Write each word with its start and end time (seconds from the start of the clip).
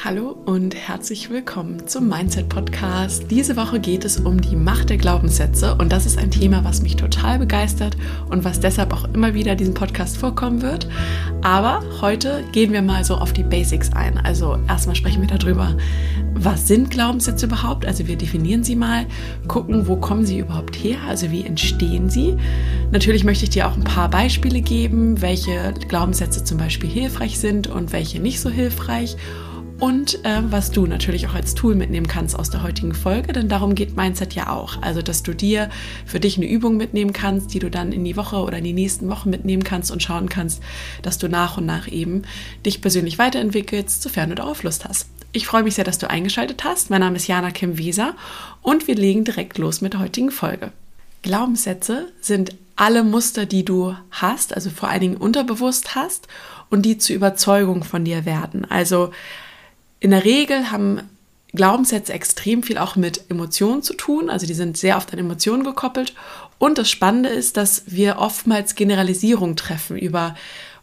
Hallo 0.00 0.36
und 0.46 0.74
herzlich 0.74 1.30
willkommen 1.30 1.86
zum 1.86 2.08
Mindset 2.08 2.48
Podcast. 2.48 3.30
Diese 3.30 3.56
Woche 3.56 3.78
geht 3.78 4.04
es 4.04 4.18
um 4.18 4.40
die 4.40 4.56
Macht 4.56 4.90
der 4.90 4.96
Glaubenssätze 4.96 5.76
und 5.76 5.92
das 5.92 6.06
ist 6.06 6.18
ein 6.18 6.30
Thema, 6.30 6.64
was 6.64 6.82
mich 6.82 6.96
total 6.96 7.38
begeistert 7.38 7.96
und 8.28 8.42
was 8.42 8.58
deshalb 8.58 8.94
auch 8.94 9.04
immer 9.14 9.34
wieder 9.34 9.52
in 9.52 9.58
diesem 9.58 9.74
Podcast 9.74 10.16
vorkommen 10.16 10.62
wird. 10.62 10.88
Aber 11.42 11.82
heute 12.00 12.42
gehen 12.52 12.72
wir 12.72 12.82
mal 12.82 13.04
so 13.04 13.16
auf 13.16 13.32
die 13.32 13.44
Basics 13.44 13.92
ein. 13.92 14.18
Also 14.18 14.58
erstmal 14.66 14.96
sprechen 14.96 15.20
wir 15.20 15.38
darüber, 15.38 15.76
was 16.34 16.66
sind 16.66 16.90
Glaubenssätze 16.90 17.46
überhaupt? 17.46 17.86
Also 17.86 18.08
wir 18.08 18.16
definieren 18.16 18.64
sie 18.64 18.74
mal, 18.74 19.06
gucken, 19.46 19.86
wo 19.86 19.96
kommen 19.96 20.24
sie 20.24 20.38
überhaupt 20.38 20.74
her? 20.74 20.96
Also 21.06 21.30
wie 21.30 21.44
entstehen 21.44 22.08
sie? 22.08 22.36
Natürlich 22.90 23.24
möchte 23.24 23.44
ich 23.44 23.50
dir 23.50 23.68
auch 23.68 23.76
ein 23.76 23.84
paar 23.84 24.08
Beispiele 24.08 24.62
geben, 24.62 25.20
welche 25.20 25.74
Glaubenssätze 25.86 26.42
zum 26.42 26.56
Beispiel 26.58 26.90
hilfreich 26.90 27.38
sind 27.38 27.68
und 27.68 27.92
welche 27.92 28.20
nicht 28.20 28.40
so 28.40 28.50
hilfreich 28.50 29.16
und 29.82 30.24
äh, 30.24 30.40
was 30.44 30.70
du 30.70 30.86
natürlich 30.86 31.26
auch 31.26 31.34
als 31.34 31.54
Tool 31.54 31.74
mitnehmen 31.74 32.06
kannst 32.06 32.38
aus 32.38 32.50
der 32.50 32.62
heutigen 32.62 32.94
Folge, 32.94 33.32
denn 33.32 33.48
darum 33.48 33.74
geht 33.74 33.96
Mindset 33.96 34.32
ja 34.32 34.48
auch. 34.48 34.80
Also, 34.80 35.02
dass 35.02 35.24
du 35.24 35.34
dir 35.34 35.70
für 36.06 36.20
dich 36.20 36.36
eine 36.36 36.46
Übung 36.46 36.76
mitnehmen 36.76 37.12
kannst, 37.12 37.52
die 37.52 37.58
du 37.58 37.68
dann 37.68 37.90
in 37.90 38.04
die 38.04 38.16
Woche 38.16 38.36
oder 38.36 38.58
in 38.58 38.64
die 38.64 38.74
nächsten 38.74 39.08
Wochen 39.08 39.28
mitnehmen 39.28 39.64
kannst 39.64 39.90
und 39.90 40.00
schauen 40.00 40.28
kannst, 40.28 40.62
dass 41.02 41.18
du 41.18 41.26
nach 41.26 41.58
und 41.58 41.66
nach 41.66 41.88
eben 41.88 42.22
dich 42.64 42.80
persönlich 42.80 43.18
weiterentwickelst, 43.18 44.02
sofern 44.02 44.28
du 44.28 44.36
darauf 44.36 44.62
Lust 44.62 44.84
hast. 44.84 45.08
Ich 45.32 45.48
freue 45.48 45.64
mich 45.64 45.74
sehr, 45.74 45.84
dass 45.84 45.98
du 45.98 46.08
eingeschaltet 46.08 46.62
hast. 46.62 46.88
Mein 46.90 47.00
Name 47.00 47.16
ist 47.16 47.26
Jana 47.26 47.50
Kim 47.50 47.76
Weser 47.76 48.14
und 48.62 48.86
wir 48.86 48.94
legen 48.94 49.24
direkt 49.24 49.58
los 49.58 49.80
mit 49.80 49.94
der 49.94 50.00
heutigen 50.00 50.30
Folge. 50.30 50.70
Glaubenssätze 51.22 52.06
sind 52.20 52.54
alle 52.76 53.02
Muster, 53.02 53.46
die 53.46 53.64
du 53.64 53.96
hast, 54.12 54.54
also 54.54 54.70
vor 54.70 54.90
allen 54.90 55.00
Dingen 55.00 55.16
unterbewusst 55.16 55.96
hast 55.96 56.28
und 56.70 56.82
die 56.82 56.98
zur 56.98 57.16
Überzeugung 57.16 57.82
von 57.82 58.04
dir 58.04 58.24
werden. 58.24 58.64
Also 58.64 59.10
in 60.02 60.10
der 60.10 60.24
Regel 60.24 60.72
haben 60.72 61.00
Glaubenssätze 61.52 62.12
extrem 62.12 62.64
viel 62.64 62.76
auch 62.76 62.96
mit 62.96 63.30
Emotionen 63.30 63.82
zu 63.82 63.94
tun, 63.94 64.30
also 64.30 64.46
die 64.46 64.54
sind 64.54 64.76
sehr 64.76 64.96
oft 64.96 65.12
an 65.12 65.20
Emotionen 65.20 65.62
gekoppelt. 65.62 66.12
Und 66.58 66.76
das 66.76 66.90
Spannende 66.90 67.28
ist, 67.28 67.56
dass 67.56 67.84
wir 67.86 68.18
oftmals 68.18 68.74
Generalisierung 68.74 69.54
treffen 69.54 69.96
über 69.96 70.34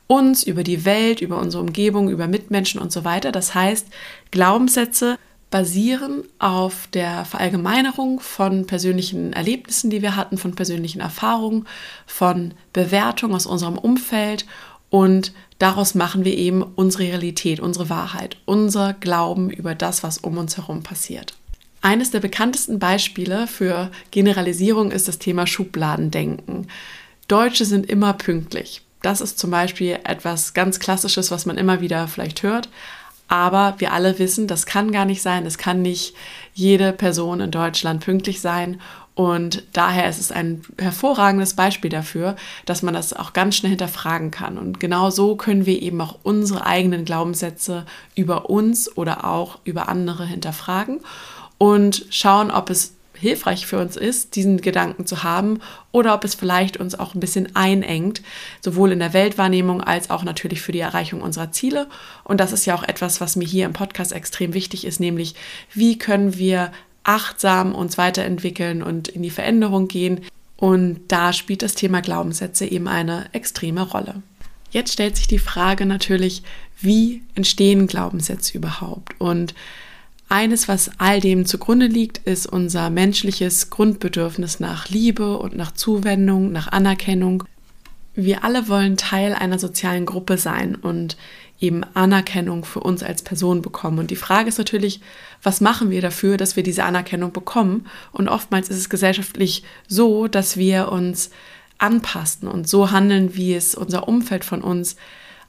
uns, 0.07 0.43
über 0.43 0.63
die 0.63 0.85
Welt, 0.85 1.19
über 1.19 1.37
unsere 1.37 1.61
Umgebung, 1.61 2.09
über 2.09 2.27
Mitmenschen 2.27 2.79
und 2.79 2.93
so 2.93 3.03
weiter. 3.03 3.33
Das 3.33 3.53
heißt, 3.53 3.87
Glaubenssätze 4.31 5.17
basieren 5.51 6.23
auf 6.37 6.87
der 6.87 7.25
Verallgemeinerung 7.25 8.21
von 8.21 8.67
persönlichen 8.67 9.33
Erlebnissen, 9.33 9.89
die 9.89 10.01
wir 10.01 10.15
hatten, 10.15 10.37
von 10.37 10.55
persönlichen 10.55 11.01
Erfahrungen, 11.01 11.67
von 12.05 12.53
Bewertungen 12.71 13.35
aus 13.35 13.47
unserem 13.47 13.77
Umfeld 13.77 14.45
und 14.89 15.33
daraus 15.59 15.93
machen 15.93 16.25
wir 16.25 16.35
eben 16.35 16.63
unsere 16.63 17.03
Realität, 17.03 17.59
unsere 17.59 17.89
Wahrheit, 17.89 18.37
unser 18.45 18.93
Glauben 18.93 19.49
über 19.51 19.75
das, 19.75 20.01
was 20.01 20.17
um 20.17 20.37
uns 20.37 20.57
herum 20.57 20.81
passiert. 20.81 21.35
Eines 21.81 22.11
der 22.11 22.19
bekanntesten 22.19 22.79
Beispiele 22.79 23.47
für 23.47 23.91
Generalisierung 24.11 24.91
ist 24.91 25.07
das 25.07 25.19
Thema 25.19 25.47
Schubladendenken. 25.47 26.67
Deutsche 27.27 27.65
sind 27.65 27.89
immer 27.89 28.13
pünktlich. 28.13 28.81
Das 29.01 29.21
ist 29.21 29.39
zum 29.39 29.51
Beispiel 29.51 29.99
etwas 30.03 30.53
ganz 30.53 30.79
Klassisches, 30.79 31.31
was 31.31 31.45
man 31.45 31.57
immer 31.57 31.79
wieder 31.79 32.07
vielleicht 32.07 32.43
hört. 32.43 32.67
Aber 33.29 33.75
wir 33.77 33.93
alle 33.93 34.17
wissen, 34.19 34.47
das 34.47 34.65
kann 34.65 34.91
gar 34.91 35.05
nicht 35.05 35.21
sein. 35.21 35.45
Es 35.45 35.57
kann 35.57 35.81
nicht 35.81 36.15
jede 36.53 36.91
Person 36.91 37.39
in 37.39 37.51
Deutschland 37.51 38.03
pünktlich 38.03 38.41
sein. 38.41 38.81
Und 39.19 39.63
daher 39.73 40.07
ist 40.07 40.21
es 40.21 40.31
ein 40.31 40.61
hervorragendes 40.79 41.53
Beispiel 41.53 41.89
dafür, 41.89 42.37
dass 42.65 42.83
man 42.83 42.93
das 42.93 43.11
auch 43.11 43.33
ganz 43.33 43.57
schnell 43.57 43.71
hinterfragen 43.71 44.31
kann. 44.31 44.57
Und 44.57 44.79
genau 44.79 45.09
so 45.09 45.35
können 45.35 45.65
wir 45.65 45.81
eben 45.81 45.99
auch 45.99 46.19
unsere 46.23 46.65
eigenen 46.65 47.03
Glaubenssätze 47.03 47.85
über 48.15 48.49
uns 48.49 48.95
oder 48.95 49.25
auch 49.25 49.59
über 49.65 49.89
andere 49.89 50.25
hinterfragen 50.25 51.01
und 51.57 52.05
schauen, 52.11 52.49
ob 52.49 52.69
es 52.69 52.93
hilfreich 53.13 53.67
für 53.67 53.79
uns 53.79 53.97
ist, 53.97 54.37
diesen 54.37 54.61
Gedanken 54.61 55.05
zu 55.05 55.21
haben 55.21 55.59
oder 55.91 56.13
ob 56.13 56.23
es 56.23 56.33
vielleicht 56.33 56.77
uns 56.77 56.97
auch 56.97 57.13
ein 57.13 57.19
bisschen 57.19 57.53
einengt, 57.57 58.21
sowohl 58.61 58.93
in 58.93 58.99
der 58.99 59.11
Weltwahrnehmung 59.11 59.81
als 59.81 60.09
auch 60.09 60.23
natürlich 60.23 60.61
für 60.61 60.71
die 60.71 60.79
Erreichung 60.79 61.21
unserer 61.21 61.51
Ziele. 61.51 61.87
Und 62.23 62.39
das 62.39 62.53
ist 62.53 62.65
ja 62.65 62.73
auch 62.73 62.83
etwas, 62.83 63.19
was 63.19 63.35
mir 63.35 63.45
hier 63.45 63.65
im 63.65 63.73
Podcast 63.73 64.13
extrem 64.13 64.53
wichtig 64.53 64.87
ist, 64.87 65.01
nämlich 65.01 65.35
wie 65.73 65.97
können 65.97 66.37
wir 66.37 66.71
achtsam 67.09 67.73
uns 67.73 67.97
weiterentwickeln 67.97 68.83
und 68.83 69.07
in 69.07 69.23
die 69.23 69.31
Veränderung 69.31 69.87
gehen. 69.87 70.21
Und 70.57 70.99
da 71.07 71.33
spielt 71.33 71.63
das 71.63 71.73
Thema 71.73 72.01
Glaubenssätze 72.01 72.65
eben 72.65 72.87
eine 72.87 73.25
extreme 73.33 73.81
Rolle. 73.81 74.21
Jetzt 74.69 74.93
stellt 74.93 75.17
sich 75.17 75.27
die 75.27 75.39
Frage 75.39 75.87
natürlich, 75.87 76.43
wie 76.79 77.23
entstehen 77.33 77.87
Glaubenssätze 77.87 78.55
überhaupt? 78.55 79.19
Und 79.19 79.55
eines, 80.27 80.67
was 80.67 80.91
all 80.99 81.19
dem 81.19 81.47
zugrunde 81.47 81.87
liegt, 81.87 82.19
ist 82.19 82.45
unser 82.45 82.91
menschliches 82.91 83.71
Grundbedürfnis 83.71 84.59
nach 84.59 84.87
Liebe 84.89 85.39
und 85.39 85.55
nach 85.55 85.71
Zuwendung, 85.71 86.51
nach 86.51 86.67
Anerkennung. 86.67 87.43
Wir 88.13 88.43
alle 88.43 88.67
wollen 88.67 88.97
Teil 88.97 89.33
einer 89.33 89.57
sozialen 89.57 90.05
Gruppe 90.05 90.37
sein 90.37 90.75
und 90.75 91.17
eben 91.59 91.83
Anerkennung 91.93 92.63
für 92.63 92.79
uns 92.79 93.03
als 93.03 93.21
Person 93.21 93.61
bekommen. 93.61 93.99
Und 93.99 94.11
die 94.11 94.15
Frage 94.15 94.49
ist 94.49 94.57
natürlich, 94.57 95.01
was 95.43 95.61
machen 95.61 95.89
wir 95.89 96.01
dafür, 96.01 96.37
dass 96.37 96.55
wir 96.55 96.63
diese 96.63 96.83
Anerkennung 96.83 97.31
bekommen? 97.31 97.87
Und 98.11 98.29
oftmals 98.29 98.69
ist 98.69 98.77
es 98.77 98.89
gesellschaftlich 98.89 99.63
so, 99.87 100.27
dass 100.27 100.57
wir 100.57 100.91
uns 100.91 101.31
anpassen 101.77 102.47
und 102.47 102.67
so 102.67 102.91
handeln, 102.91 103.35
wie 103.35 103.53
es 103.53 103.75
unser 103.75 104.07
Umfeld 104.07 104.45
von 104.45 104.61
uns 104.61 104.95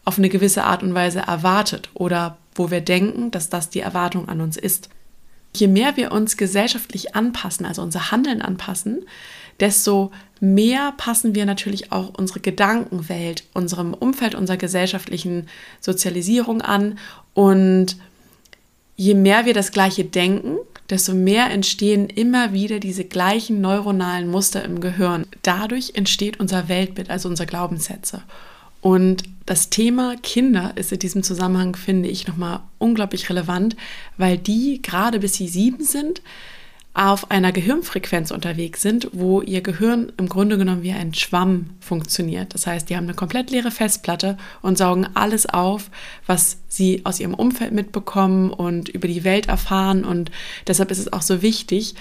auf 0.04 0.18
eine 0.18 0.28
gewisse 0.28 0.64
Art 0.64 0.82
und 0.82 0.94
Weise 0.94 1.20
erwartet 1.20 1.90
oder 1.94 2.38
wo 2.54 2.70
wir 2.70 2.80
denken, 2.80 3.30
dass 3.30 3.48
das 3.48 3.70
die 3.70 3.80
Erwartung 3.80 4.28
an 4.28 4.40
uns 4.40 4.56
ist. 4.56 4.88
Je 5.54 5.66
mehr 5.66 5.96
wir 5.96 6.12
uns 6.12 6.36
gesellschaftlich 6.36 7.14
anpassen, 7.14 7.66
also 7.66 7.82
unser 7.82 8.10
Handeln 8.10 8.40
anpassen, 8.40 9.04
desto 9.58 10.10
mehr 10.40 10.92
passen 10.96 11.34
wir 11.34 11.44
natürlich 11.44 11.92
auch 11.92 12.12
unsere 12.16 12.40
Gedankenwelt, 12.40 13.44
unserem 13.52 13.92
Umfeld, 13.94 14.34
unserer 14.34 14.56
gesellschaftlichen 14.56 15.48
Sozialisierung 15.80 16.62
an. 16.62 16.98
Und 17.34 17.96
je 18.96 19.14
mehr 19.14 19.44
wir 19.44 19.54
das 19.54 19.72
Gleiche 19.72 20.04
denken, 20.04 20.56
desto 20.88 21.14
mehr 21.14 21.50
entstehen 21.50 22.08
immer 22.08 22.52
wieder 22.52 22.80
diese 22.80 23.04
gleichen 23.04 23.60
neuronalen 23.60 24.28
Muster 24.28 24.64
im 24.64 24.80
Gehirn. 24.80 25.26
Dadurch 25.42 25.92
entsteht 25.94 26.40
unser 26.40 26.68
Weltbild, 26.68 27.10
also 27.10 27.28
unsere 27.28 27.46
Glaubenssätze. 27.46 28.22
Und 28.80 29.24
das 29.46 29.68
Thema 29.68 30.16
Kinder 30.22 30.72
ist 30.76 30.92
in 30.92 30.98
diesem 30.98 31.22
Zusammenhang, 31.22 31.74
finde 31.74 32.08
ich, 32.08 32.26
nochmal 32.26 32.60
unglaublich 32.78 33.28
relevant, 33.28 33.76
weil 34.16 34.38
die 34.38 34.80
gerade 34.80 35.18
bis 35.18 35.34
sie 35.34 35.48
sieben 35.48 35.84
sind, 35.84 36.22
auf 36.92 37.30
einer 37.30 37.52
Gehirnfrequenz 37.52 38.32
unterwegs 38.32 38.82
sind, 38.82 39.08
wo 39.12 39.42
ihr 39.42 39.60
Gehirn 39.60 40.12
im 40.16 40.28
Grunde 40.28 40.58
genommen 40.58 40.82
wie 40.82 40.90
ein 40.90 41.14
Schwamm 41.14 41.70
funktioniert. 41.78 42.52
Das 42.52 42.66
heißt, 42.66 42.90
die 42.90 42.96
haben 42.96 43.04
eine 43.04 43.14
komplett 43.14 43.50
leere 43.50 43.70
Festplatte 43.70 44.36
und 44.60 44.76
saugen 44.76 45.06
alles 45.14 45.46
auf, 45.46 45.90
was 46.26 46.58
sie 46.68 47.02
aus 47.04 47.20
ihrem 47.20 47.34
Umfeld 47.34 47.72
mitbekommen 47.72 48.50
und 48.50 48.88
über 48.88 49.06
die 49.06 49.22
Welt 49.22 49.46
erfahren. 49.46 50.04
Und 50.04 50.32
deshalb 50.66 50.90
ist 50.90 50.98
es 50.98 51.12
auch 51.12 51.22
so 51.22 51.42
wichtig, 51.42 51.94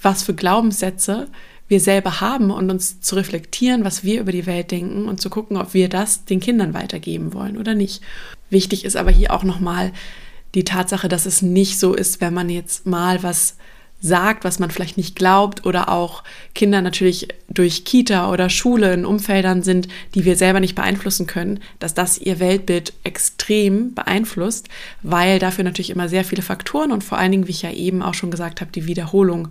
was 0.00 0.22
für 0.22 0.34
Glaubenssätze 0.34 1.26
wir 1.68 1.80
selber 1.80 2.20
haben 2.20 2.50
und 2.50 2.70
uns 2.70 3.00
zu 3.00 3.14
reflektieren, 3.14 3.84
was 3.84 4.02
wir 4.02 4.20
über 4.20 4.32
die 4.32 4.46
Welt 4.46 4.70
denken 4.70 5.06
und 5.06 5.20
zu 5.20 5.30
gucken, 5.30 5.56
ob 5.56 5.74
wir 5.74 5.88
das 5.88 6.24
den 6.24 6.40
Kindern 6.40 6.74
weitergeben 6.74 7.34
wollen 7.34 7.58
oder 7.58 7.74
nicht. 7.74 8.02
Wichtig 8.50 8.84
ist 8.84 8.96
aber 8.96 9.10
hier 9.10 9.32
auch 9.32 9.44
nochmal 9.44 9.92
die 10.54 10.64
Tatsache, 10.64 11.08
dass 11.08 11.26
es 11.26 11.42
nicht 11.42 11.78
so 11.78 11.94
ist, 11.94 12.20
wenn 12.20 12.32
man 12.32 12.48
jetzt 12.48 12.86
mal 12.86 13.22
was 13.22 13.56
sagt, 14.00 14.44
was 14.44 14.58
man 14.60 14.70
vielleicht 14.70 14.96
nicht 14.96 15.16
glaubt 15.16 15.66
oder 15.66 15.88
auch 15.88 16.22
Kinder 16.54 16.82
natürlich 16.82 17.28
durch 17.48 17.84
Kita 17.84 18.30
oder 18.30 18.48
Schule 18.48 18.92
in 18.92 19.04
Umfeldern 19.04 19.62
sind, 19.62 19.88
die 20.14 20.24
wir 20.24 20.36
selber 20.36 20.60
nicht 20.60 20.76
beeinflussen 20.76 21.26
können, 21.26 21.60
dass 21.80 21.94
das 21.94 22.16
ihr 22.16 22.38
Weltbild 22.38 22.92
extrem 23.02 23.94
beeinflusst, 23.94 24.68
weil 25.02 25.40
dafür 25.40 25.64
natürlich 25.64 25.90
immer 25.90 26.08
sehr 26.08 26.24
viele 26.24 26.42
Faktoren 26.42 26.92
und 26.92 27.02
vor 27.02 27.18
allen 27.18 27.32
Dingen, 27.32 27.48
wie 27.48 27.52
ich 27.52 27.62
ja 27.62 27.72
eben 27.72 28.02
auch 28.02 28.14
schon 28.14 28.30
gesagt 28.30 28.60
habe, 28.60 28.70
die 28.70 28.86
Wiederholung 28.86 29.48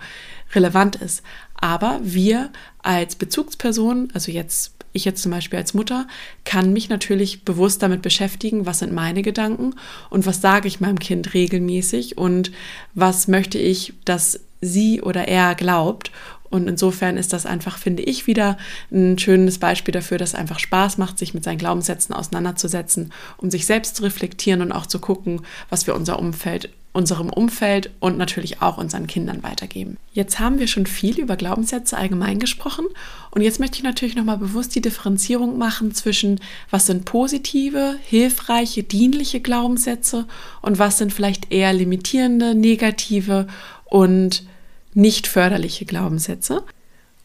relevant 0.53 0.95
ist. 0.97 1.23
Aber 1.55 1.99
wir 2.03 2.51
als 2.79 3.15
Bezugsperson, 3.15 4.09
also 4.13 4.31
jetzt 4.31 4.73
ich 4.97 5.05
jetzt 5.05 5.21
zum 5.21 5.31
Beispiel 5.31 5.59
als 5.59 5.73
Mutter, 5.73 6.07
kann 6.43 6.73
mich 6.73 6.89
natürlich 6.89 7.45
bewusst 7.45 7.83
damit 7.83 8.01
beschäftigen, 8.01 8.65
was 8.65 8.79
sind 8.79 8.91
meine 8.91 9.21
Gedanken 9.21 9.75
und 10.09 10.25
was 10.25 10.41
sage 10.41 10.67
ich 10.67 10.79
meinem 10.79 10.99
Kind 10.99 11.33
regelmäßig 11.33 12.17
und 12.17 12.51
was 12.93 13.27
möchte 13.27 13.59
ich, 13.59 13.93
dass 14.05 14.41
sie 14.61 15.01
oder 15.01 15.27
er 15.27 15.55
glaubt. 15.55 16.11
Und 16.49 16.67
insofern 16.69 17.17
ist 17.17 17.33
das 17.33 17.45
einfach, 17.45 17.77
finde 17.77 18.03
ich, 18.03 18.25
wieder 18.25 18.57
ein 18.91 19.17
schönes 19.19 19.57
Beispiel 19.57 19.91
dafür, 19.91 20.17
dass 20.17 20.29
es 20.29 20.35
einfach 20.35 20.59
Spaß 20.59 20.97
macht, 20.97 21.19
sich 21.19 21.33
mit 21.33 21.43
seinen 21.43 21.57
Glaubenssätzen 21.57 22.15
auseinanderzusetzen, 22.15 23.11
um 23.37 23.51
sich 23.51 23.65
selbst 23.65 23.97
zu 23.97 24.03
reflektieren 24.03 24.61
und 24.61 24.71
auch 24.71 24.85
zu 24.85 24.99
gucken, 24.99 25.41
was 25.69 25.87
wir 25.87 25.95
unser 25.95 26.19
Umfeld, 26.19 26.69
unserem 26.97 27.29
Umfeld 27.29 27.91
und 27.99 28.17
natürlich 28.17 28.61
auch 28.61 28.77
unseren 28.77 29.05
Kindern 29.05 29.43
weitergeben. 29.43 29.97
Jetzt 30.13 30.39
haben 30.39 30.57
wir 30.57 30.67
schon 30.67 30.87
viel 30.87 31.19
über 31.19 31.35
Glaubenssätze 31.35 31.95
allgemein 31.95 32.39
gesprochen 32.39 32.85
und 33.29 33.41
jetzt 33.41 33.59
möchte 33.59 33.77
ich 33.77 33.83
natürlich 33.83 34.15
nochmal 34.15 34.39
bewusst 34.39 34.73
die 34.73 34.81
Differenzierung 34.81 35.59
machen 35.59 35.93
zwischen, 35.93 36.39
was 36.71 36.87
sind 36.87 37.05
positive, 37.05 37.97
hilfreiche, 38.03 38.81
dienliche 38.81 39.41
Glaubenssätze 39.41 40.25
und 40.63 40.79
was 40.79 40.97
sind 40.97 41.13
vielleicht 41.13 41.51
eher 41.51 41.71
limitierende, 41.71 42.55
negative 42.55 43.45
und 43.89 44.43
nicht 44.93 45.27
förderliche 45.27 45.85
Glaubenssätze. 45.85 46.63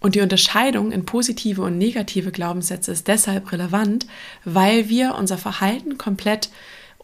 Und 0.00 0.16
die 0.16 0.20
Unterscheidung 0.20 0.90
in 0.90 1.06
positive 1.06 1.62
und 1.62 1.78
negative 1.78 2.32
Glaubenssätze 2.32 2.90
ist 2.90 3.06
deshalb 3.06 3.52
relevant, 3.52 4.06
weil 4.44 4.88
wir 4.88 5.14
unser 5.14 5.38
Verhalten 5.38 5.96
komplett 5.96 6.50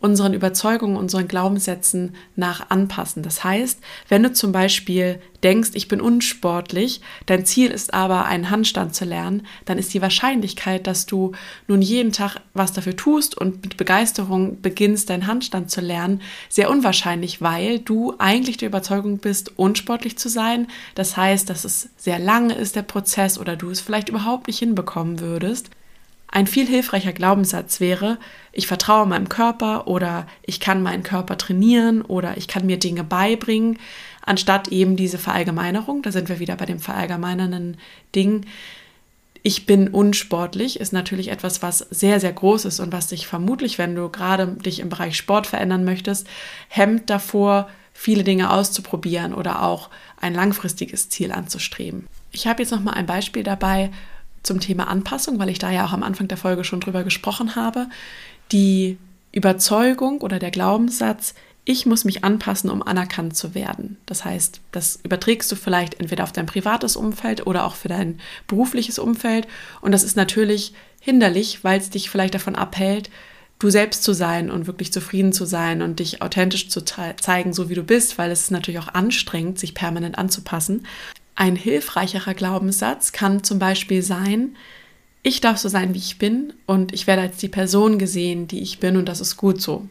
unseren 0.01 0.35
Überzeugungen, 0.35 0.97
unseren 0.97 1.29
Glaubenssätzen 1.29 2.15
nach 2.37 2.71
anpassen. 2.71 3.23
Das 3.23 3.43
heißt, 3.45 3.81
wenn 4.09 4.23
du 4.23 4.33
zum 4.33 4.53
Beispiel 4.53 5.21
denkst, 5.43 5.71
ich 5.75 5.89
bin 5.89 6.01
unsportlich, 6.01 7.01
dein 7.27 7.47
Ziel 7.47 7.71
ist 7.71 7.95
aber, 7.95 8.25
einen 8.27 8.51
Handstand 8.51 8.95
zu 8.95 9.05
lernen, 9.05 9.47
dann 9.65 9.79
ist 9.79 9.95
die 9.95 10.03
Wahrscheinlichkeit, 10.03 10.87
dass 10.87 11.07
du 11.07 11.33
nun 11.67 11.83
jeden 11.83 12.13
Tag 12.13 12.37
was 12.55 12.73
dafür 12.73 12.97
tust 12.97 13.37
und 13.37 13.63
mit 13.63 13.77
Begeisterung 13.77 14.61
beginnst, 14.61 15.11
deinen 15.11 15.27
Handstand 15.27 15.71
zu 15.71 15.81
lernen, 15.81 16.23
sehr 16.49 16.71
unwahrscheinlich, 16.71 17.41
weil 17.41 17.79
du 17.79 18.15
eigentlich 18.19 18.57
der 18.57 18.69
Überzeugung 18.69 19.19
bist, 19.19 19.59
unsportlich 19.59 20.19
zu 20.19 20.29
sein. 20.29 20.67
Das 20.95 21.17
heißt, 21.17 21.49
dass 21.51 21.65
es 21.65 21.91
sehr 21.97 22.19
lange 22.19 22.55
ist, 22.55 22.77
der 22.77 22.83
Prozess, 22.83 23.39
oder 23.39 23.57
du 23.57 23.71
es 23.71 23.81
vielleicht 23.81 24.09
überhaupt 24.09 24.47
nicht 24.49 24.59
hinbekommen 24.59 25.21
würdest. 25.21 25.71
Ein 26.31 26.47
viel 26.47 26.67
hilfreicher 26.67 27.13
Glaubenssatz 27.13 27.81
wäre, 27.81 28.19
ich 28.53 28.67
vertraue 28.67 29.07
meinem 29.07 29.29
Körper 29.29 29.87
oder 29.87 30.27
ich 30.43 30.61
kann 30.61 30.83
meinen 30.83 31.03
Körper 31.03 31.39
trainieren 31.39 32.03
oder 32.03 32.37
ich 32.37 32.49
kann 32.49 32.67
mir 32.67 32.79
Dinge 32.79 33.03
beibringen, 33.03 33.79
anstatt 34.25 34.69
eben 34.69 34.97
diese 34.97 35.19
Verallgemeinerung, 35.19 36.03
da 36.03 36.13
sind 36.13 36.29
wir 36.29 36.39
wieder 36.39 36.57
bei 36.57 36.67
dem 36.67 36.81
verallgemeinernden 36.81 37.79
Ding, 38.15 38.45
ich 39.43 39.67
bin 39.67 39.89
unsportlich, 39.89 40.81
ist 40.81 40.93
natürlich 40.93 41.29
etwas, 41.29 41.63
was 41.63 41.79
sehr, 41.79 42.21
sehr 42.21 42.33
groß 42.33 42.67
ist 42.67 42.81
und 42.81 42.93
was 42.93 43.07
dich 43.07 43.27
vermutlich, 43.27 43.79
wenn 43.79 43.95
du 43.95 44.09
gerade 44.11 44.47
dich 44.47 44.81
im 44.81 44.89
Bereich 44.89 45.17
Sport 45.17 45.47
verändern 45.47 45.85
möchtest, 45.85 46.27
hemmt 46.69 47.09
davor, 47.09 47.69
viele 47.95 48.25
Dinge 48.25 48.51
auszuprobieren 48.51 49.33
oder 49.33 49.63
auch 49.63 49.91
ein 50.21 50.35
langfristiges 50.35 51.09
Ziel 51.09 51.33
anzustreben. 51.33 52.07
Ich 52.31 52.47
habe 52.47 52.63
jetzt 52.63 52.73
noch 52.73 52.83
mal 52.83 52.93
ein 52.93 53.07
Beispiel 53.07 53.43
dabei, 53.43 53.91
zum 54.43 54.61
Thema 54.61 54.89
Anpassung, 54.89 55.39
weil 55.39 55.49
ich 55.49 55.59
da 55.59 55.71
ja 55.71 55.87
auch 55.87 55.93
am 55.93 56.03
Anfang 56.03 56.29
der 56.29 56.39
Folge 56.39 56.65
schon 56.65 56.81
drüber 56.81 57.05
gesprochen 57.05 57.57
habe. 57.57 57.89
Die 58.53 58.99
Überzeugung 59.33 60.21
oder 60.21 60.39
der 60.39 60.51
Glaubenssatz, 60.51 61.35
ich 61.65 61.85
muss 61.85 62.07
mich 62.07 62.25
anpassen, 62.25 62.71
um 62.71 62.83
anerkannt 62.83 63.37
zu 63.37 63.55
werden. 63.55 63.99
Das 64.07 64.25
heißt, 64.25 64.61
das 64.73 65.01
überträgst 65.03 65.53
du 65.53 65.57
vielleicht 65.57 66.01
entweder 66.01 66.25
auf 66.25 66.33
dein 66.33 66.47
privates 66.47 66.97
Umfeld 66.97 67.47
oder 67.47 67.65
auch 67.65 67.75
für 67.75 67.89
dein 67.89 68.21
berufliches 68.47 68.99
Umfeld. 68.99 69.47
Und 69.83 69.93
das 69.93 70.03
ist 70.03 70.17
natürlich 70.17 70.73
hinderlich, 71.01 71.65
weil 71.65 71.79
es 71.79 71.91
dich 71.91 72.09
vielleicht 72.09 72.35
davon 72.35 72.55
abhält, 72.57 73.11
du 73.59 73.71
selbst 73.71 74.03
zu 74.03 74.13
sein 74.13 74.51
und 74.51 74.67
wirklich 74.67 74.93
zufrieden 74.93 75.33
zu 75.33 75.45
sein 75.45 75.83
und 75.83 75.99
dich 75.99 76.23
authentisch 76.23 76.69
zu 76.69 76.85
zeigen, 76.85 77.53
so 77.53 77.69
wie 77.69 77.75
du 77.75 77.83
bist, 77.83 78.17
weil 78.17 78.31
es 78.31 78.43
ist 78.43 78.51
natürlich 78.51 78.81
auch 78.81 78.95
anstrengend, 78.95 79.59
sich 79.59 79.75
permanent 79.75 80.17
anzupassen. 80.17 80.87
Ein 81.41 81.55
hilfreicherer 81.55 82.35
Glaubenssatz 82.35 83.13
kann 83.13 83.45
zum 83.45 83.61
Beispiel 83.61 84.03
sein, 84.03 84.57
ich 85.23 85.41
darf 85.41 85.57
so 85.59 85.69
sein, 85.69 85.95
wie 85.95 85.99
ich 85.99 86.19
bin 86.19 86.53
und 86.67 86.93
ich 86.93 87.07
werde 87.07 87.23
als 87.23 87.37
die 87.37 87.47
Person 87.47 88.01
gesehen, 88.01 88.49
die 88.49 88.61
ich 88.61 88.81
bin 88.81 88.97
und 88.97 89.09
das 89.09 89.21
ist 89.21 89.37
gut 89.37 89.63
so. 89.63 89.87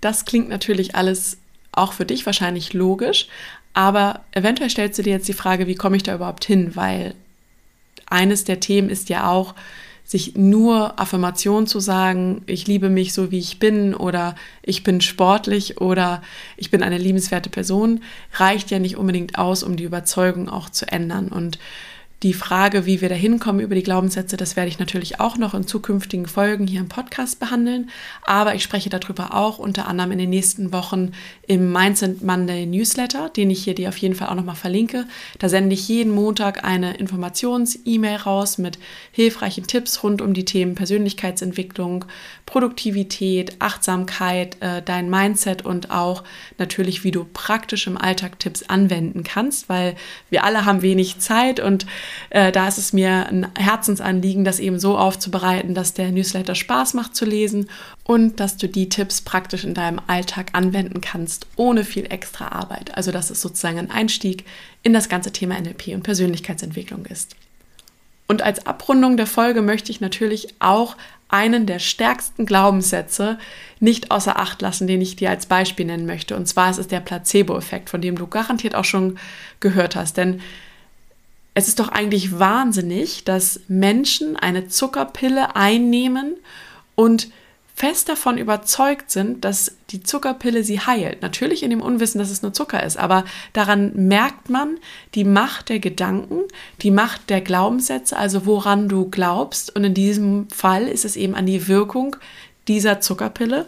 Das 0.00 0.24
klingt 0.24 0.48
natürlich 0.48 0.96
alles 0.96 1.38
auch 1.70 1.92
für 1.92 2.04
dich 2.04 2.26
wahrscheinlich 2.26 2.72
logisch, 2.72 3.28
aber 3.72 4.24
eventuell 4.32 4.68
stellst 4.68 4.98
du 4.98 5.04
dir 5.04 5.12
jetzt 5.12 5.28
die 5.28 5.32
Frage, 5.32 5.68
wie 5.68 5.76
komme 5.76 5.96
ich 5.96 6.02
da 6.02 6.16
überhaupt 6.16 6.44
hin, 6.44 6.74
weil 6.74 7.14
eines 8.06 8.42
der 8.42 8.58
Themen 8.58 8.90
ist 8.90 9.10
ja 9.10 9.30
auch, 9.30 9.54
sich 10.12 10.36
nur 10.36 11.00
Affirmation 11.00 11.66
zu 11.66 11.80
sagen, 11.80 12.42
ich 12.46 12.66
liebe 12.66 12.90
mich 12.90 13.14
so 13.14 13.30
wie 13.30 13.38
ich 13.38 13.58
bin 13.58 13.94
oder 13.94 14.36
ich 14.62 14.84
bin 14.84 15.00
sportlich 15.00 15.80
oder 15.80 16.22
ich 16.56 16.70
bin 16.70 16.82
eine 16.82 16.98
liebenswerte 16.98 17.48
Person, 17.50 18.00
reicht 18.34 18.70
ja 18.70 18.78
nicht 18.78 18.96
unbedingt 18.96 19.38
aus, 19.38 19.62
um 19.62 19.74
die 19.74 19.84
Überzeugung 19.84 20.48
auch 20.50 20.68
zu 20.68 20.86
ändern. 20.86 21.28
Und 21.28 21.58
die 22.22 22.34
Frage, 22.34 22.86
wie 22.86 23.00
wir 23.00 23.08
da 23.08 23.16
hinkommen 23.16 23.60
über 23.60 23.74
die 23.74 23.82
Glaubenssätze, 23.82 24.36
das 24.36 24.54
werde 24.54 24.68
ich 24.68 24.78
natürlich 24.78 25.18
auch 25.18 25.36
noch 25.36 25.54
in 25.54 25.66
zukünftigen 25.66 26.26
Folgen 26.26 26.68
hier 26.68 26.80
im 26.80 26.88
Podcast 26.88 27.40
behandeln. 27.40 27.90
Aber 28.22 28.54
ich 28.54 28.62
spreche 28.62 28.90
darüber 28.90 29.34
auch 29.34 29.58
unter 29.58 29.88
anderem 29.88 30.12
in 30.12 30.18
den 30.18 30.30
nächsten 30.30 30.72
Wochen 30.72 31.12
im 31.48 31.72
Mindset 31.72 32.22
Monday 32.22 32.66
Newsletter, 32.66 33.28
den 33.28 33.50
ich 33.50 33.64
hier 33.64 33.74
dir 33.74 33.88
auf 33.88 33.96
jeden 33.96 34.14
Fall 34.14 34.28
auch 34.28 34.36
nochmal 34.36 34.54
verlinke. 34.54 35.06
Da 35.40 35.48
sende 35.48 35.74
ich 35.74 35.88
jeden 35.88 36.14
Montag 36.14 36.64
eine 36.64 36.94
Informations-E-Mail 36.96 38.16
raus 38.16 38.58
mit 38.58 38.78
hilfreichen 39.10 39.66
Tipps 39.66 40.04
rund 40.04 40.22
um 40.22 40.32
die 40.32 40.44
Themen 40.44 40.76
Persönlichkeitsentwicklung, 40.76 42.04
Produktivität, 42.46 43.56
Achtsamkeit, 43.58 44.58
äh, 44.60 44.82
dein 44.82 45.10
Mindset 45.10 45.64
und 45.64 45.90
auch 45.90 46.22
natürlich, 46.58 47.02
wie 47.02 47.10
du 47.10 47.26
praktisch 47.32 47.88
im 47.88 47.98
Alltag 47.98 48.38
Tipps 48.38 48.62
anwenden 48.62 49.24
kannst, 49.24 49.68
weil 49.68 49.96
wir 50.30 50.44
alle 50.44 50.64
haben 50.64 50.82
wenig 50.82 51.18
Zeit 51.18 51.58
und 51.58 51.86
äh, 52.30 52.52
da 52.52 52.68
ist 52.68 52.78
es 52.78 52.92
mir 52.92 53.26
ein 53.28 53.46
Herzensanliegen, 53.58 54.44
das 54.44 54.58
eben 54.58 54.78
so 54.78 54.98
aufzubereiten, 54.98 55.74
dass 55.74 55.94
der 55.94 56.10
Newsletter 56.12 56.54
Spaß 56.54 56.94
macht 56.94 57.14
zu 57.14 57.24
lesen 57.24 57.68
und 58.04 58.40
dass 58.40 58.56
du 58.56 58.68
die 58.68 58.88
Tipps 58.88 59.20
praktisch 59.20 59.64
in 59.64 59.74
deinem 59.74 60.00
Alltag 60.06 60.50
anwenden 60.52 61.00
kannst, 61.00 61.46
ohne 61.56 61.84
viel 61.84 62.06
extra 62.12 62.48
Arbeit. 62.48 62.96
Also 62.96 63.12
dass 63.12 63.30
es 63.30 63.40
sozusagen 63.40 63.78
ein 63.78 63.90
Einstieg 63.90 64.44
in 64.82 64.92
das 64.92 65.08
ganze 65.08 65.32
Thema 65.32 65.60
NLP 65.60 65.88
und 65.88 66.02
Persönlichkeitsentwicklung 66.02 67.06
ist. 67.06 67.36
Und 68.28 68.42
als 68.42 68.66
Abrundung 68.66 69.16
der 69.16 69.26
Folge 69.26 69.62
möchte 69.62 69.90
ich 69.90 70.00
natürlich 70.00 70.54
auch 70.58 70.96
einen 71.28 71.66
der 71.66 71.78
stärksten 71.78 72.46
Glaubenssätze 72.46 73.38
nicht 73.80 74.10
außer 74.10 74.38
Acht 74.38 74.60
lassen, 74.62 74.86
den 74.86 75.00
ich 75.00 75.16
dir 75.16 75.30
als 75.30 75.46
Beispiel 75.46 75.86
nennen 75.86 76.06
möchte. 76.06 76.36
Und 76.36 76.46
zwar 76.46 76.70
ist 76.70 76.78
es 76.78 76.88
der 76.88 77.00
Placebo-Effekt, 77.00 77.88
von 77.90 78.02
dem 78.02 78.16
du 78.16 78.26
garantiert 78.26 78.74
auch 78.74 78.84
schon 78.84 79.18
gehört 79.60 79.96
hast. 79.96 80.18
Denn 80.18 80.40
es 81.54 81.68
ist 81.68 81.80
doch 81.80 81.88
eigentlich 81.88 82.38
wahnsinnig, 82.38 83.24
dass 83.24 83.60
Menschen 83.68 84.36
eine 84.36 84.68
Zuckerpille 84.68 85.54
einnehmen 85.54 86.34
und 86.94 87.28
fest 87.74 88.08
davon 88.08 88.38
überzeugt 88.38 89.10
sind, 89.10 89.44
dass 89.44 89.76
die 89.90 90.02
Zuckerpille 90.02 90.62
sie 90.62 90.80
heilt. 90.80 91.22
Natürlich 91.22 91.62
in 91.62 91.70
dem 91.70 91.80
Unwissen, 91.80 92.18
dass 92.18 92.30
es 92.30 92.42
nur 92.42 92.52
Zucker 92.52 92.82
ist, 92.82 92.96
aber 92.96 93.24
daran 93.54 93.92
merkt 94.06 94.50
man 94.50 94.78
die 95.14 95.24
Macht 95.24 95.68
der 95.68 95.78
Gedanken, 95.78 96.40
die 96.82 96.90
Macht 96.90 97.30
der 97.30 97.40
Glaubenssätze, 97.40 98.16
also 98.16 98.46
woran 98.46 98.88
du 98.88 99.10
glaubst. 99.10 99.74
Und 99.74 99.84
in 99.84 99.94
diesem 99.94 100.48
Fall 100.50 100.86
ist 100.86 101.04
es 101.04 101.16
eben 101.16 101.34
an 101.34 101.46
die 101.46 101.66
Wirkung 101.66 102.16
dieser 102.68 103.00
Zuckerpille, 103.00 103.66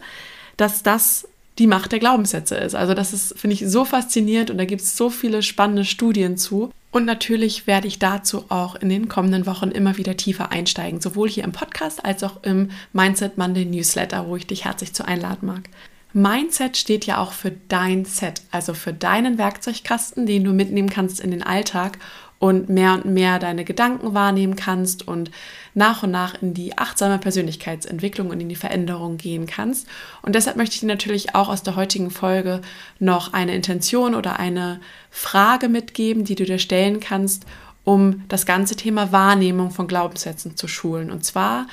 dass 0.57 0.83
das 0.83 1.27
die 1.59 1.67
Macht 1.67 1.93
der 1.93 1.99
Glaubenssätze 1.99 2.57
ist. 2.57 2.75
Also 2.75 2.95
das 2.95 3.13
ist, 3.13 3.39
finde 3.39 3.55
ich, 3.55 3.65
so 3.67 3.85
faszinierend 3.85 4.51
und 4.51 4.59
da 4.59 4.65
gibt 4.65 4.83
es 4.83 4.97
so 4.97 5.09
viele 5.09 5.43
spannende 5.43 5.85
Studien 5.85 6.37
zu. 6.37 6.71
Und 6.95 7.07
natürlich 7.07 7.67
werde 7.67 7.89
ich 7.89 7.99
dazu 7.99 8.45
auch 8.51 8.77
in 8.77 8.89
den 8.89 9.09
kommenden 9.09 9.47
Wochen 9.47 9.73
immer 9.73 9.97
wieder 9.97 10.17
tiefer 10.17 10.53
einsteigen, 10.53 11.01
sowohl 11.01 11.29
hier 11.29 11.43
im 11.43 11.51
Podcast 11.51 12.05
als 12.05 12.23
auch 12.23 12.45
im 12.45 12.71
Mindset 12.93 13.37
Monday 13.37 13.65
Newsletter, 13.65 14.29
wo 14.29 14.37
ich 14.37 14.47
dich 14.47 14.65
herzlich 14.65 14.95
zu 14.95 15.05
einladen 15.05 15.45
mag. 15.45 15.69
Mindset 16.15 16.77
steht 16.77 17.07
ja 17.07 17.19
auch 17.19 17.33
für 17.33 17.51
dein 17.69 18.05
Set, 18.05 18.43
also 18.53 18.73
für 18.73 18.93
deinen 18.93 19.37
Werkzeugkasten, 19.37 20.27
den 20.27 20.45
du 20.45 20.53
mitnehmen 20.53 20.89
kannst 20.89 21.21
in 21.21 21.33
den 21.33 21.43
Alltag 21.43 21.99
und 22.39 22.69
mehr 22.69 22.93
und 22.95 23.07
mehr 23.07 23.41
deine 23.41 23.65
Gedanken 23.65 24.15
wahrnehmen 24.15 24.55
kannst 24.55 25.09
und 25.09 25.33
nach 25.75 26.05
und 26.05 26.13
nach 26.13 26.41
in 26.41 26.55
die 26.55 26.79
achtsame 26.79 27.19
Persönlichkeitsentwicklung 27.19 28.31
und 28.31 28.41
in 28.41 28.49
die 28.49 28.55
Veränderung 28.55 29.17
gehen 29.17 29.47
kannst. 29.47 29.89
Und 30.23 30.37
deshalb 30.37 30.57
möchte 30.57 30.75
ich 30.75 30.81
dir 30.81 30.87
natürlich 30.87 31.35
auch 31.35 31.49
aus 31.49 31.65
der 31.65 31.75
heutigen 31.75 32.13
Folge 32.13 32.61
noch 33.01 33.33
eine 33.33 33.55
Intention 33.55 34.15
oder 34.15 34.39
eine 34.39 34.81
Frage 35.11 35.69
mitgeben, 35.69 36.25
die 36.25 36.37
du 36.37 36.45
dir 36.45 36.61
stellen 36.61 37.01
kannst, 37.01 37.45
um 37.83 38.23
das 38.29 38.47
ganze 38.47 38.77
Thema 38.77 39.11
Wahrnehmung 39.11 39.73
von 39.73 39.89
Glaubenssätzen 39.89 40.57
zu 40.57 40.69
schulen. 40.69 41.11
Und 41.11 41.25
zwar 41.25 41.67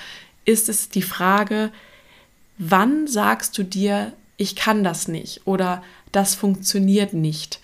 ist 0.45 0.67
es 0.67 0.89
die 0.89 1.03
Frage, 1.03 1.71
wann 2.57 3.05
sagst 3.05 3.55
du 3.57 3.63
dir, 3.63 4.13
ich 4.41 4.55
kann 4.55 4.83
das 4.83 5.07
nicht 5.07 5.45
oder 5.45 5.83
das 6.11 6.35
funktioniert 6.35 7.13
nicht? 7.13 7.59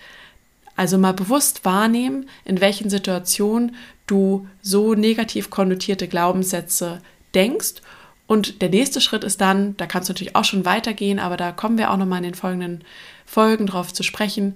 Also 0.76 0.96
mal 0.96 1.12
bewusst 1.12 1.64
wahrnehmen, 1.64 2.28
in 2.44 2.60
welchen 2.60 2.88
Situationen 2.88 3.74
du 4.06 4.46
so 4.62 4.94
negativ 4.94 5.50
konnotierte 5.50 6.06
Glaubenssätze 6.06 7.02
denkst. 7.34 7.82
Und 8.28 8.62
der 8.62 8.68
nächste 8.68 9.00
Schritt 9.00 9.24
ist 9.24 9.40
dann, 9.40 9.76
da 9.76 9.86
kannst 9.86 10.08
du 10.08 10.12
natürlich 10.12 10.36
auch 10.36 10.44
schon 10.44 10.64
weitergehen, 10.64 11.18
aber 11.18 11.36
da 11.36 11.50
kommen 11.50 11.78
wir 11.78 11.90
auch 11.90 11.96
nochmal 11.96 12.18
in 12.18 12.30
den 12.30 12.34
folgenden 12.34 12.84
Folgen 13.26 13.66
drauf 13.66 13.92
zu 13.92 14.04
sprechen, 14.04 14.54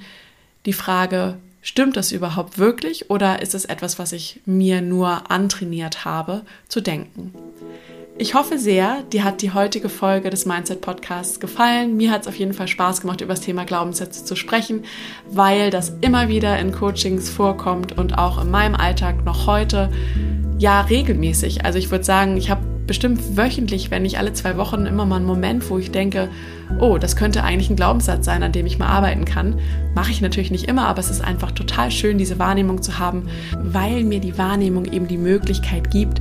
die 0.65 0.73
Frage, 0.73 1.39
stimmt 1.61 1.97
das 1.97 2.13
überhaupt 2.13 2.57
wirklich 2.57 3.11
oder 3.11 3.43
ist 3.43 3.55
es 3.55 3.65
etwas, 3.65 3.99
was 3.99 4.13
ich 4.13 4.41
mir 4.47 4.81
nur 4.81 5.29
antrainiert 5.31 6.05
habe 6.05 6.43
zu 6.69 6.81
denken? 6.81 7.35
Ich 8.23 8.35
hoffe 8.35 8.57
sehr, 8.57 9.03
dir 9.13 9.25
hat 9.25 9.43
die 9.43 9.53
heutige 9.53 9.89
Folge 9.89 10.31
des 10.31 10.47
Mindset 10.47 10.81
Podcasts 10.81 11.41
gefallen. 11.41 11.97
Mir 11.97 12.13
hat 12.13 12.21
es 12.21 12.29
auf 12.29 12.37
jeden 12.37 12.53
Fall 12.53 12.69
Spaß 12.69 13.01
gemacht, 13.01 13.21
über 13.21 13.33
das 13.33 13.41
Thema 13.41 13.65
Glaubenssätze 13.65 14.25
zu 14.25 14.37
sprechen, 14.37 14.85
weil 15.29 15.71
das 15.71 15.93
immer 16.03 16.29
wieder 16.29 16.57
in 16.61 16.71
Coachings 16.71 17.29
vorkommt 17.29 17.99
und 17.99 18.19
auch 18.19 18.41
in 18.41 18.49
meinem 18.49 18.77
Alltag 18.77 19.25
noch 19.25 19.49
heute 19.49 19.91
ja 20.57 20.83
regelmäßig. 20.83 21.65
Also 21.65 21.81
ich 21.81 21.91
würde 21.91 22.05
sagen, 22.05 22.37
ich 22.37 22.49
habe 22.49 22.63
bestimmt 22.87 23.37
wöchentlich, 23.37 23.91
wenn 23.91 24.03
nicht 24.03 24.19
alle 24.19 24.33
zwei 24.33 24.57
Wochen, 24.57 24.87
immer 24.87 25.05
mal 25.05 25.17
einen 25.17 25.25
Moment, 25.25 25.69
wo 25.69 25.79
ich 25.79 25.91
denke, 25.91 26.29
oh, 26.79 26.99
das 26.99 27.17
könnte 27.17 27.43
eigentlich 27.43 27.71
ein 27.71 27.77
Glaubenssatz 27.77 28.25
sein, 28.25 28.43
an 28.43 28.53
dem 28.53 28.67
ich 28.67 28.79
mal 28.79 28.87
arbeiten 28.87 29.25
kann. 29.25 29.59
Mache 29.95 30.11
ich 30.11 30.21
natürlich 30.21 30.51
nicht 30.51 30.69
immer, 30.69 30.87
aber 30.87 31.01
es 31.01 31.11
ist 31.11 31.23
einfach 31.23 31.53
total 31.53 31.91
schön, 31.91 32.19
diese 32.19 32.39
Wahrnehmung 32.39 32.83
zu 32.83 32.99
haben, 32.99 33.29
weil 33.57 34.05
mir 34.05 34.21
die 34.21 34.39
Wahrnehmung 34.39 34.85
eben 34.85 35.09
die 35.09 35.19
Möglichkeit 35.19 35.91
gibt, 35.91 36.21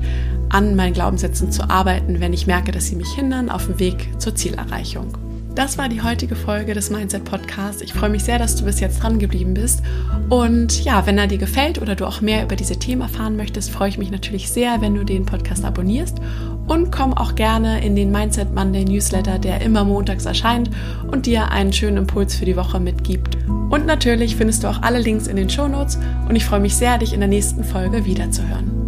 an 0.52 0.76
meinen 0.76 0.94
Glaubenssätzen 0.94 1.52
zu 1.52 1.70
arbeiten, 1.70 2.20
wenn 2.20 2.34
ich 2.34 2.48
merke, 2.48 2.72
dass 2.72 2.88
sie 2.88 2.96
mich 2.96 3.12
hindern 3.14 3.50
auf 3.50 3.66
dem 3.66 3.80
Weg 3.80 4.10
zur 4.20 4.36
Zielerreichung. 4.36 5.18
Das 5.56 5.78
war 5.78 5.90
die 5.90 6.02
heutige 6.02 6.38
Folge 6.38 6.74
des 6.74 6.90
Mindset 6.90 7.26
Podcasts. 7.26 7.82
Ich 7.82 7.94
freue 7.94 8.10
mich 8.10 8.24
sehr, 8.24 8.40
dass 8.40 8.56
du 8.56 8.64
bis 8.64 8.80
jetzt 8.80 9.04
dran 9.04 9.20
geblieben 9.20 9.54
bist. 9.54 9.82
Und 10.30 10.86
ja, 10.86 11.06
wenn 11.06 11.18
er 11.18 11.28
dir 11.28 11.38
gefällt 11.38 11.82
oder 11.82 11.96
du 11.96 12.06
auch 12.06 12.22
mehr 12.22 12.44
über 12.44 12.56
diese 12.56 12.80
Themen 12.80 13.02
erfahren 13.02 13.36
möchtest, 13.36 13.70
freue 13.70 13.90
ich 13.90 13.98
mich 13.98 14.12
natürlich 14.12 14.50
sehr, 14.50 14.80
wenn 14.80 14.96
du 14.96 15.04
den 15.04 15.26
Podcast 15.26 15.66
abonnierst 15.66 16.20
und 16.68 16.90
komm 16.90 17.14
auch 17.14 17.36
gerne 17.36 17.84
in 17.86 17.98
den 17.98 18.12
Mindset 18.12 18.56
Monday 18.56 18.86
Newsletter, 18.86 19.40
der 19.40 19.60
immer 19.60 19.84
montags 19.84 20.26
erscheint 20.26 20.70
und 21.12 21.26
dir 21.26 21.52
einen 21.52 21.74
schönen 21.74 21.98
Impuls 21.98 22.34
für 22.34 22.46
die 22.46 22.56
Woche 22.56 22.80
mitgibt. 22.80 23.38
Und 23.70 23.86
natürlich 23.86 24.38
findest 24.38 24.64
du 24.64 24.70
auch 24.70 24.82
alle 24.82 25.00
Links 25.00 25.28
in 25.28 25.36
den 25.36 25.50
Show 25.50 25.68
Notes 25.68 26.00
und 26.30 26.36
ich 26.38 26.46
freue 26.46 26.62
mich 26.62 26.76
sehr, 26.76 26.98
dich 26.98 27.12
in 27.12 27.20
der 27.20 27.30
nächsten 27.30 27.66
Folge 27.66 28.06
wiederzuhören. 28.06 28.81